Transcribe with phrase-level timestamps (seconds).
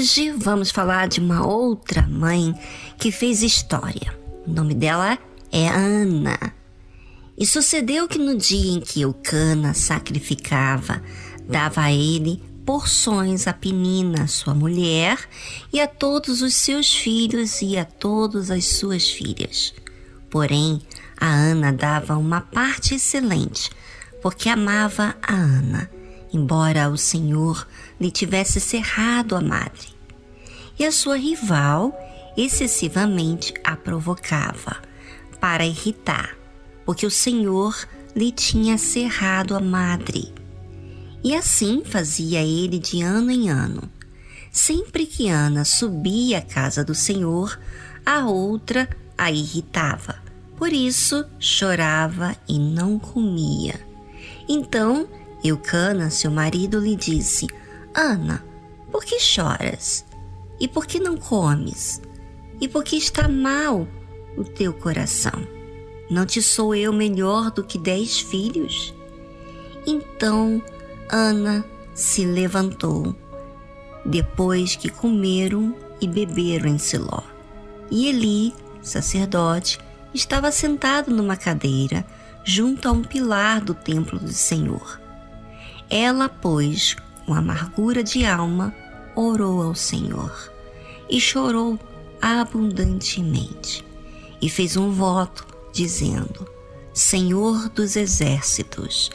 [0.00, 2.54] hoje vamos falar de uma outra mãe
[2.96, 4.18] que fez história.
[4.46, 5.18] O nome dela
[5.52, 6.38] é Ana.
[7.36, 11.02] E sucedeu que no dia em que Eucana sacrificava,
[11.46, 15.18] dava a ele porções a Penina, sua mulher,
[15.70, 19.74] e a todos os seus filhos e a todas as suas filhas.
[20.30, 20.80] Porém,
[21.20, 23.70] a Ana dava uma parte excelente,
[24.22, 25.90] porque amava a Ana,
[26.32, 27.66] embora o Senhor
[28.00, 29.88] lhe tivesse cerrado a madre.
[30.78, 31.94] E a sua rival
[32.36, 34.76] excessivamente a provocava,
[35.40, 36.36] para irritar,
[36.84, 37.76] porque o Senhor
[38.14, 40.32] lhe tinha cerrado a madre.
[41.22, 43.82] E assim fazia ele de ano em ano.
[44.50, 47.58] Sempre que Ana subia à casa do Senhor,
[48.04, 50.16] a outra a irritava.
[50.56, 53.78] Por isso chorava e não comia.
[54.48, 55.06] Então
[55.42, 57.46] Eucana, seu marido, lhe disse:
[57.94, 58.44] Ana,
[58.90, 60.04] por que choras?
[60.58, 62.02] E por que não comes?
[62.60, 63.88] E por que está mal
[64.36, 65.46] o teu coração?
[66.10, 68.94] Não te sou eu melhor do que dez filhos?
[69.86, 70.62] Então
[71.08, 73.16] Ana se levantou,
[74.04, 77.22] depois que comeram e beberam em Siló.
[77.90, 79.78] E Eli, sacerdote,
[80.12, 82.04] estava sentado numa cadeira
[82.44, 85.00] junto a um pilar do templo do Senhor.
[85.90, 86.96] Ela, pois,
[87.26, 88.72] com amargura de alma,
[89.16, 90.50] orou ao Senhor
[91.10, 91.78] e chorou
[92.22, 93.84] abundantemente
[94.40, 96.48] e fez um voto, dizendo:
[96.94, 99.10] Senhor dos exércitos,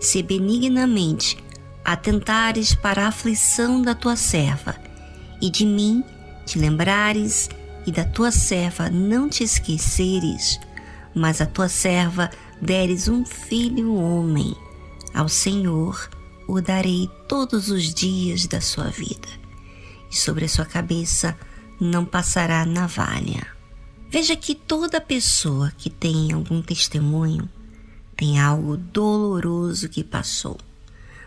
[0.00, 1.36] se benignamente
[1.84, 4.74] atentares para a aflição da tua serva,
[5.40, 6.02] e de mim
[6.46, 7.50] te lembrares,
[7.86, 10.58] e da tua serva não te esqueceres,
[11.14, 14.56] mas a tua serva deres um filho homem,
[15.14, 16.10] ao Senhor
[16.46, 19.28] o darei todos os dias da sua vida,
[20.10, 21.36] e sobre a sua cabeça
[21.80, 23.46] não passará navalha.
[24.10, 27.48] Veja que toda pessoa que tem algum testemunho
[28.16, 30.58] tem algo doloroso que passou.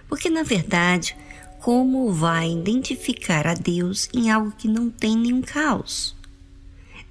[0.07, 1.15] Porque, na verdade,
[1.59, 6.15] como vai identificar a Deus em algo que não tem nenhum caos?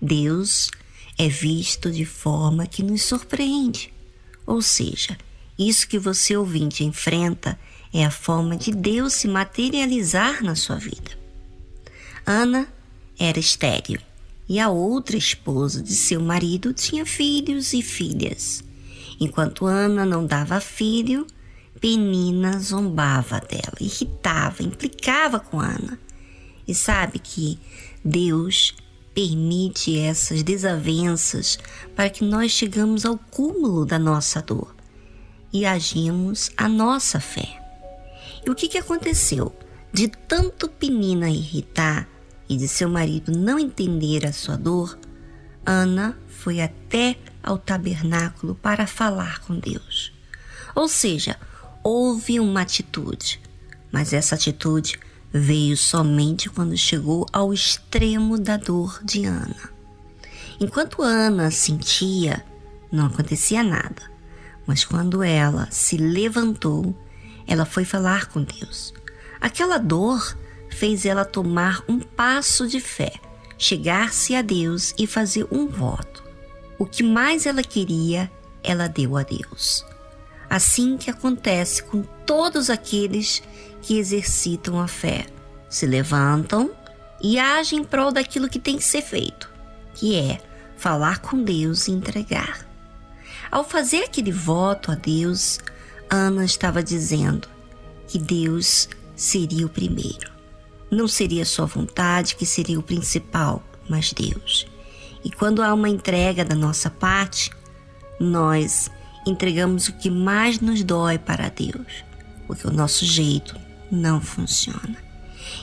[0.00, 0.70] Deus
[1.19, 3.92] é visto de forma que nos surpreende.
[4.47, 5.19] Ou seja,
[5.58, 7.58] isso que você ouvinte enfrenta
[7.92, 11.16] é a forma de Deus se materializar na sua vida.
[12.26, 12.68] Ana
[13.18, 14.00] era estéril
[14.46, 18.62] e a outra esposa de seu marido tinha filhos e filhas.
[19.18, 21.26] Enquanto Ana não dava filho,
[21.80, 25.98] Penina zombava dela, irritava, implicava com Ana.
[26.68, 27.58] E sabe que
[28.04, 28.74] Deus
[29.14, 31.58] permite essas desavenças
[31.94, 34.75] para que nós chegamos ao cúmulo da nossa dor
[35.56, 37.62] e agimos a nossa fé.
[38.44, 39.56] E o que, que aconteceu?
[39.92, 42.06] De tanto Penina irritar
[42.46, 44.98] e de seu marido não entender a sua dor,
[45.64, 50.12] Ana foi até ao tabernáculo para falar com Deus.
[50.74, 51.38] Ou seja,
[51.82, 53.40] houve uma atitude,
[53.90, 54.98] mas essa atitude
[55.32, 59.70] veio somente quando chegou ao extremo da dor de Ana.
[60.60, 62.44] Enquanto Ana sentia,
[62.92, 64.16] não acontecia nada,
[64.66, 66.94] mas quando ela se levantou,
[67.47, 68.93] ela foi falar com Deus.
[69.41, 70.37] Aquela dor
[70.69, 73.12] fez ela tomar um passo de fé,
[73.56, 76.25] chegar-se a Deus e fazer um voto.
[76.78, 78.31] O que mais ela queria,
[78.62, 79.84] ela deu a Deus.
[80.50, 83.43] Assim que acontece com todos aqueles
[83.83, 85.27] que exercitam a fé,
[85.69, 86.71] se levantam
[87.22, 89.50] e agem em prol daquilo que tem que ser feito,
[89.94, 90.41] que é
[90.77, 92.66] falar com Deus e entregar.
[93.56, 95.58] Ao fazer aquele voto a Deus,
[96.10, 97.48] Ana estava dizendo
[98.06, 100.30] que Deus seria o primeiro.
[100.90, 104.66] Não seria sua vontade que seria o principal, mas Deus.
[105.24, 107.50] E quando há uma entrega da nossa parte,
[108.20, 108.91] nós
[109.26, 112.04] entregamos o que mais nos dói para Deus,
[112.47, 113.59] porque o nosso jeito
[113.91, 114.98] não funciona.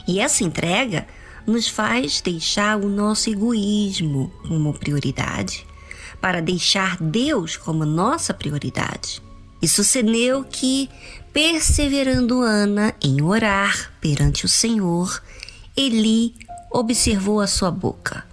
[0.07, 1.05] E essa entrega
[1.45, 5.63] nos faz deixar o nosso egoísmo como prioridade,
[6.23, 9.21] para deixar Deus como nossa prioridade.
[9.61, 10.89] E sucedeu que,
[11.33, 15.21] perseverando Ana em orar perante o Senhor,
[15.75, 16.33] Eli
[16.71, 18.23] observou a sua boca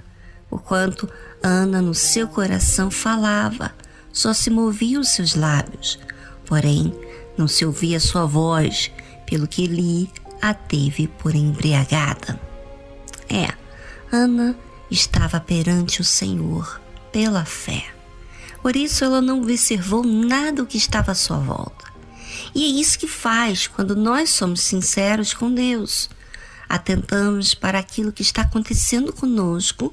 [0.50, 1.08] Porquanto
[1.40, 3.72] Ana no seu coração falava,
[4.12, 5.98] só se moviam os seus lábios,
[6.44, 6.92] porém
[7.38, 8.90] não se ouvia sua voz,
[9.24, 10.10] pelo que Eli
[10.42, 12.38] a teve por embriagada.
[13.28, 13.48] É,
[14.12, 14.56] Ana
[14.90, 16.80] estava perante o Senhor
[17.12, 17.84] pela fé.
[18.62, 21.90] Por isso ela não observou nada o que estava à sua volta.
[22.54, 26.08] E é isso que faz quando nós somos sinceros com Deus.
[26.68, 29.92] atentamos para aquilo que está acontecendo conosco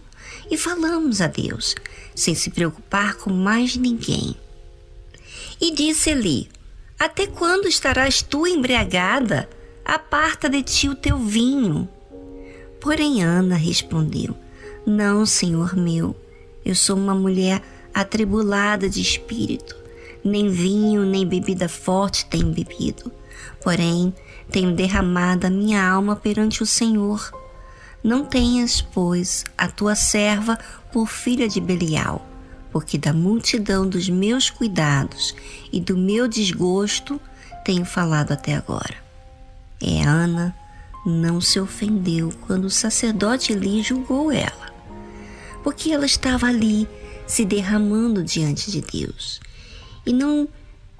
[0.51, 1.73] e falamos a Deus,
[2.13, 4.35] sem se preocupar com mais ninguém.
[5.59, 6.49] E disse Eli:
[6.99, 9.49] Até quando estarás tu embriagada?
[9.83, 11.89] Aparta de ti o teu vinho.
[12.79, 14.37] Porém, Ana respondeu:
[14.85, 16.15] Não, senhor meu,
[16.67, 17.61] eu sou uma mulher
[17.93, 19.73] atribulada de espírito.
[20.21, 23.09] Nem vinho, nem bebida forte tenho bebido.
[23.63, 24.13] Porém,
[24.51, 27.31] tenho derramado a minha alma perante o Senhor.
[28.03, 30.57] Não tenhas, pois, a tua serva
[30.91, 32.27] por filha de Belial,
[32.69, 35.33] porque da multidão dos meus cuidados
[35.71, 37.19] e do meu desgosto
[37.63, 38.95] tenho falado até agora.
[39.81, 40.53] É Ana
[41.05, 44.66] não se ofendeu quando o sacerdote Eli julgou ela,
[45.67, 46.87] porque ela estava ali
[47.27, 49.41] se derramando diante de Deus
[50.05, 50.47] e não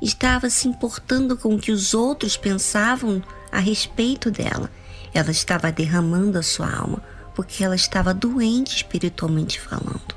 [0.02, 4.70] estava se importando com o que os outros pensavam a respeito dela.
[5.14, 7.02] Ela estava derramando a sua alma
[7.34, 10.14] porque ela estava doente espiritualmente falando.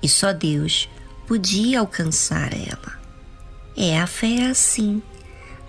[0.00, 0.88] E só Deus
[1.26, 3.00] podia alcançar ela.
[3.76, 5.02] É, a fé é assim.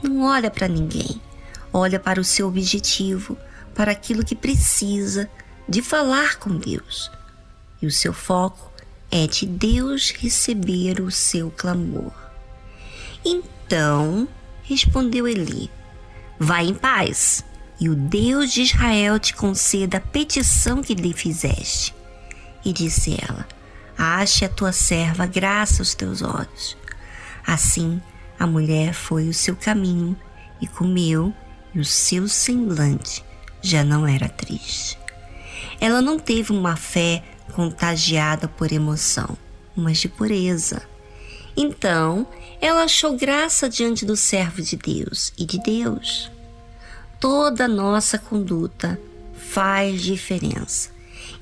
[0.03, 1.19] Não olha para ninguém.
[1.73, 3.35] Olha para o seu objetivo,
[3.73, 5.27] para aquilo que precisa
[5.67, 7.09] de falar com Deus.
[7.81, 8.71] E o seu foco
[9.09, 12.13] é de Deus receber o seu clamor.
[13.25, 14.27] Então
[14.63, 15.69] respondeu Eli:
[16.39, 17.43] Vai em paz,
[17.79, 21.93] e o Deus de Israel te conceda a petição que lhe fizeste.
[22.63, 23.47] E disse ela:
[23.97, 26.77] Ache a tua serva graça aos teus olhos.
[27.45, 28.01] Assim
[28.39, 30.17] a mulher foi o seu caminho
[30.61, 31.33] e comeu,
[31.73, 33.23] e o seu semblante
[33.61, 34.97] já não era triste.
[35.79, 39.37] Ela não teve uma fé contagiada por emoção,
[39.75, 40.81] mas de pureza.
[41.55, 42.25] Então
[42.61, 46.31] ela achou graça diante do servo de Deus e de Deus.
[47.19, 48.99] Toda nossa conduta
[49.35, 50.89] faz diferença.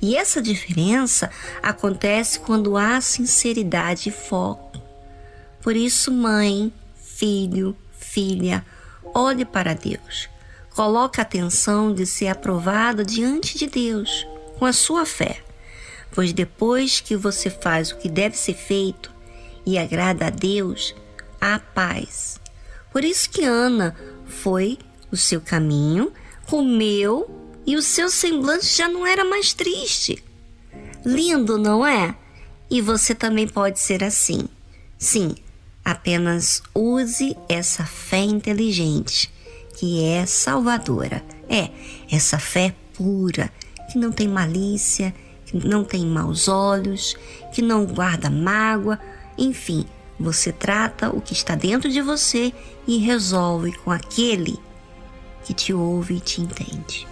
[0.01, 1.29] E essa diferença
[1.61, 4.79] acontece quando há sinceridade e foco.
[5.61, 8.65] Por isso, mãe, filho, filha,
[9.13, 10.29] olhe para Deus.
[10.73, 14.25] Coloque a atenção de ser aprovada diante de Deus
[14.57, 15.43] com a sua fé.
[16.11, 19.11] Pois depois que você faz o que deve ser feito
[19.65, 20.95] e agrada a Deus,
[21.39, 22.39] a paz.
[22.91, 23.95] Por isso que Ana
[24.25, 24.77] foi
[25.11, 26.11] o seu caminho,
[26.47, 27.29] comeu
[27.65, 30.23] e o seu semblante já não era mais triste.
[31.05, 32.15] Lindo, não é?
[32.69, 34.47] E você também pode ser assim.
[34.97, 35.35] Sim,
[35.83, 39.31] apenas use essa fé inteligente,
[39.77, 41.23] que é salvadora.
[41.47, 41.69] É,
[42.11, 43.51] essa fé pura,
[43.91, 45.13] que não tem malícia,
[45.49, 47.17] que não tem maus olhos,
[47.51, 48.99] que não guarda mágoa,
[49.35, 49.85] enfim,
[50.19, 52.53] você trata o que está dentro de você
[52.85, 54.59] e resolve com aquele
[55.43, 57.07] que te ouve e te entende.